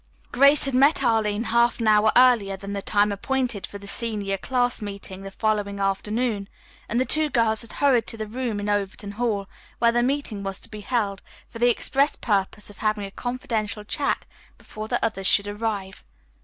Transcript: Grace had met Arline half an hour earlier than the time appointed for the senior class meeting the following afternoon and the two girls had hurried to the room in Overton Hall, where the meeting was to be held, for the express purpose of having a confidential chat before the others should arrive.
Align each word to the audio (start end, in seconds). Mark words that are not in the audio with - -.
Grace 0.31 0.65
had 0.65 0.73
met 0.73 1.03
Arline 1.03 1.43
half 1.43 1.79
an 1.79 1.87
hour 1.87 2.11
earlier 2.15 2.57
than 2.57 2.73
the 2.73 2.81
time 2.81 3.11
appointed 3.11 3.67
for 3.67 3.77
the 3.77 3.85
senior 3.85 4.35
class 4.35 4.81
meeting 4.81 5.21
the 5.21 5.29
following 5.29 5.79
afternoon 5.79 6.49
and 6.89 6.99
the 6.99 7.05
two 7.05 7.29
girls 7.29 7.61
had 7.61 7.73
hurried 7.73 8.07
to 8.07 8.17
the 8.17 8.25
room 8.25 8.59
in 8.59 8.67
Overton 8.67 9.11
Hall, 9.11 9.47
where 9.77 9.91
the 9.91 10.01
meeting 10.01 10.41
was 10.41 10.59
to 10.61 10.69
be 10.69 10.81
held, 10.81 11.21
for 11.51 11.59
the 11.59 11.69
express 11.69 12.15
purpose 12.15 12.67
of 12.71 12.79
having 12.79 13.05
a 13.05 13.11
confidential 13.11 13.83
chat 13.83 14.25
before 14.57 14.87
the 14.87 15.05
others 15.05 15.27
should 15.27 15.47
arrive. 15.47 16.03